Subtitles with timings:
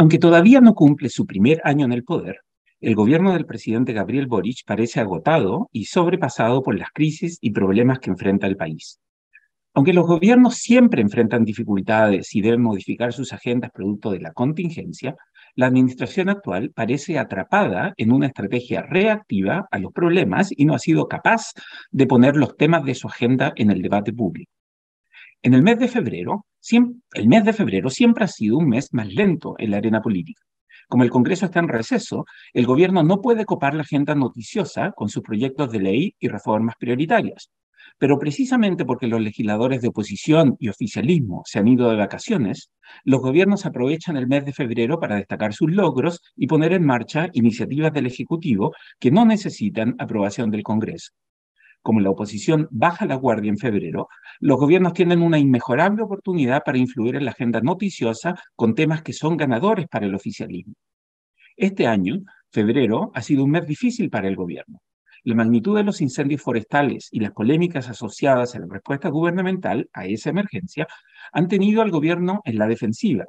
[0.00, 2.38] Aunque todavía no cumple su primer año en el poder,
[2.80, 7.98] el gobierno del presidente Gabriel Boric parece agotado y sobrepasado por las crisis y problemas
[7.98, 8.98] que enfrenta el país.
[9.74, 15.16] Aunque los gobiernos siempre enfrentan dificultades y deben modificar sus agendas producto de la contingencia,
[15.54, 20.78] la administración actual parece atrapada en una estrategia reactiva a los problemas y no ha
[20.78, 21.52] sido capaz
[21.90, 24.50] de poner los temas de su agenda en el debate público.
[25.42, 26.46] En el mes de febrero,
[27.14, 30.42] el mes de febrero siempre ha sido un mes más lento en la arena política.
[30.88, 35.08] Como el Congreso está en receso, el gobierno no puede copar la agenda noticiosa con
[35.08, 37.50] sus proyectos de ley y reformas prioritarias.
[37.98, 42.70] Pero precisamente porque los legisladores de oposición y oficialismo se han ido de vacaciones,
[43.04, 47.28] los gobiernos aprovechan el mes de febrero para destacar sus logros y poner en marcha
[47.34, 51.12] iniciativas del Ejecutivo que no necesitan aprobación del Congreso.
[51.82, 56.78] Como la oposición baja la guardia en febrero, los gobiernos tienen una inmejorable oportunidad para
[56.78, 60.74] influir en la agenda noticiosa con temas que son ganadores para el oficialismo.
[61.56, 64.80] Este año, febrero, ha sido un mes difícil para el gobierno.
[65.24, 70.06] La magnitud de los incendios forestales y las polémicas asociadas a la respuesta gubernamental a
[70.06, 70.86] esa emergencia
[71.32, 73.24] han tenido al gobierno en la defensiva,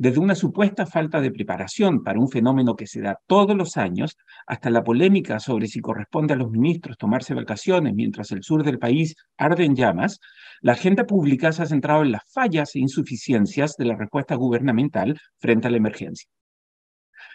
[0.00, 4.16] desde una supuesta falta de preparación para un fenómeno que se da todos los años,
[4.46, 8.78] hasta la polémica sobre si corresponde a los ministros tomarse vacaciones mientras el sur del
[8.78, 10.18] país arde en llamas,
[10.62, 15.20] la agenda pública se ha centrado en las fallas e insuficiencias de la respuesta gubernamental
[15.38, 16.30] frente a la emergencia.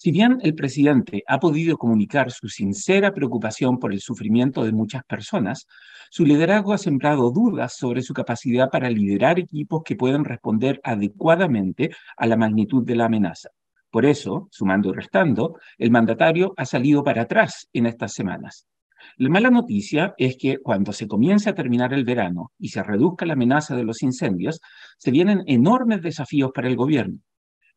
[0.00, 5.02] Si bien el presidente ha podido comunicar su sincera preocupación por el sufrimiento de muchas
[5.02, 5.66] personas,
[6.08, 11.90] su liderazgo ha sembrado dudas sobre su capacidad para liderar equipos que puedan responder adecuadamente
[12.16, 13.48] a la magnitud de la amenaza.
[13.90, 18.68] Por eso, sumando y restando, el mandatario ha salido para atrás en estas semanas.
[19.16, 23.26] La mala noticia es que cuando se comience a terminar el verano y se reduzca
[23.26, 24.60] la amenaza de los incendios,
[24.96, 27.18] se vienen enormes desafíos para el gobierno.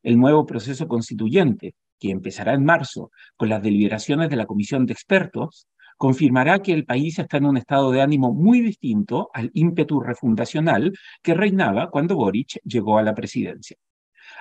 [0.03, 4.93] El nuevo proceso constituyente, que empezará en marzo con las deliberaciones de la comisión de
[4.93, 5.67] expertos,
[5.97, 10.91] confirmará que el país está en un estado de ánimo muy distinto al ímpetu refundacional
[11.21, 13.77] que reinaba cuando Boric llegó a la presidencia.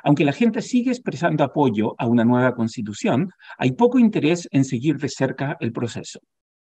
[0.02, 4.96] Aunque la gente sigue expresando apoyo a una nueva constitución, hay poco interés en seguir
[4.96, 6.20] de cerca el proceso.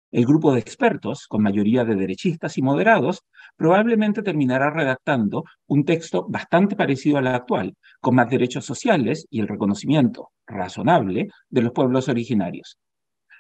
[0.10, 3.24] El grupo de expertos, con mayoría de derechistas y moderados,
[3.58, 9.50] probablemente terminará redactando un texto bastante parecido al actual, con más derechos sociales y el
[9.50, 12.80] reconocimiento razonable de los pueblos originarios.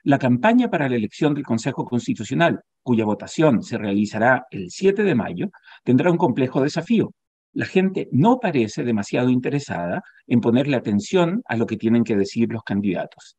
[0.04, 5.16] La campaña para la elección del Consejo Constitucional, cuya votación se realizará el 7 de
[5.16, 5.48] mayo,
[5.86, 7.14] tendrá un complejo desafío.
[7.54, 12.52] La gente no parece demasiado interesada en ponerle atención a lo que tienen que decir
[12.52, 13.38] los candidatos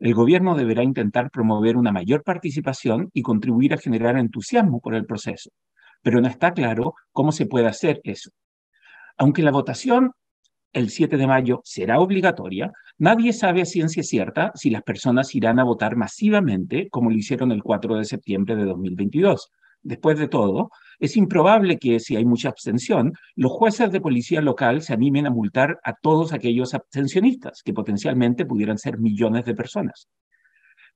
[0.00, 5.04] el gobierno deberá intentar promover una mayor participación y contribuir a generar entusiasmo por el
[5.04, 5.50] proceso,
[6.02, 8.30] pero no está claro cómo se puede hacer eso.
[9.18, 10.12] Aunque la votación
[10.72, 15.58] el 7 de mayo será obligatoria, nadie sabe a ciencia cierta si las personas irán
[15.58, 19.50] a votar masivamente como lo hicieron el 4 de septiembre de 2022.
[19.82, 24.82] Después de todo, es improbable que, si hay mucha abstención, los jueces de policía local
[24.82, 30.08] se animen a multar a todos aquellos abstencionistas, que potencialmente pudieran ser millones de personas.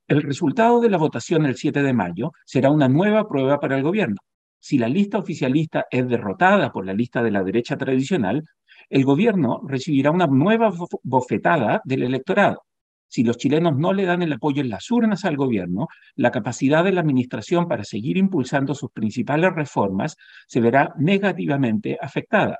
[0.06, 3.82] El resultado de la votación el 7 de mayo será una nueva prueba para el
[3.82, 4.18] gobierno.
[4.60, 8.42] Si la lista oficialista es derrotada por la lista de la derecha tradicional,
[8.90, 10.70] el gobierno recibirá una nueva
[11.02, 12.62] bofetada del electorado
[13.08, 16.84] si los chilenos no le dan el apoyo en las urnas al gobierno, la capacidad
[16.84, 20.16] de la administración para seguir impulsando sus principales reformas
[20.46, 22.58] se verá negativamente afectada.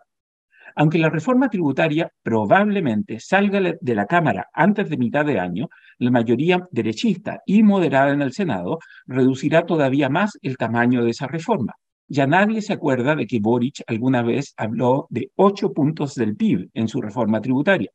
[0.76, 5.68] Aunque la reforma tributaria probablemente salga de la Cámara antes de mitad de año,
[5.98, 11.28] la mayoría derechista y moderada en el Senado reducirá todavía más el tamaño de esa
[11.28, 11.74] reforma.
[12.08, 16.70] Ya nadie se acuerda de que Boric alguna vez habló de ocho puntos del PIB
[16.74, 17.90] en su reforma tributaria.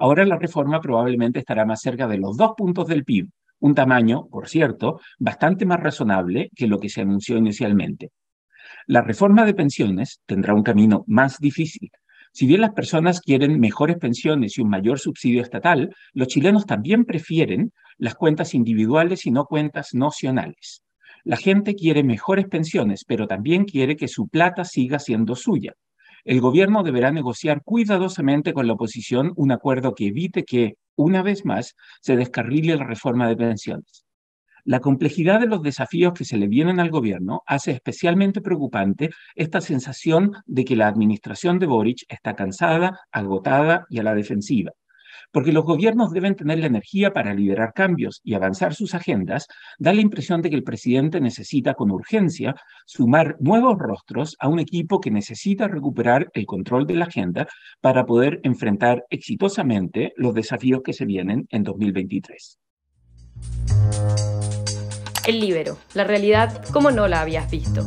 [0.00, 3.28] Ahora la reforma probablemente estará más cerca de los dos puntos del PIB,
[3.58, 8.10] un tamaño, por cierto, bastante más razonable que lo que se anunció inicialmente.
[8.86, 11.90] La reforma de pensiones tendrá un camino más difícil.
[12.32, 17.04] Si bien las personas quieren mejores pensiones y un mayor subsidio estatal, los chilenos también
[17.04, 20.82] prefieren las cuentas individuales y no cuentas nocionales.
[21.24, 25.74] La gente quiere mejores pensiones, pero también quiere que su plata siga siendo suya
[26.24, 31.44] el gobierno deberá negociar cuidadosamente con la oposición un acuerdo que evite que, una vez
[31.44, 34.04] más, se descarrile la reforma de pensiones.
[34.64, 39.60] La complejidad de los desafíos que se le vienen al gobierno hace especialmente preocupante esta
[39.60, 44.72] sensación de que la administración de Boric está cansada, agotada y a la defensiva.
[45.32, 49.46] Porque los gobiernos deben tener la energía para liderar cambios y avanzar sus agendas,
[49.78, 52.54] da la impresión de que el presidente necesita con urgencia
[52.86, 57.48] sumar nuevos rostros a un equipo que necesita recuperar el control de la agenda
[57.80, 62.58] para poder enfrentar exitosamente los desafíos que se vienen en 2023.
[65.26, 67.86] El libero, la realidad como no la habías visto.